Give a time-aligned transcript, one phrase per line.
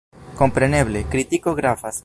[0.39, 1.99] Kompreneble, kritiko gravas.